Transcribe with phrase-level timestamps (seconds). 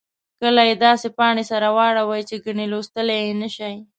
[0.41, 3.75] کله یې داسې پاڼې سره واړوئ چې ګنې لوستلای یې شئ.